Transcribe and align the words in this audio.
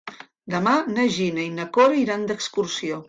Demà 0.53 0.71
na 0.95 1.05
Gina 1.17 1.43
i 1.49 1.53
na 1.59 1.67
Cora 1.79 2.01
iran 2.05 2.25
d'excursió. 2.33 2.99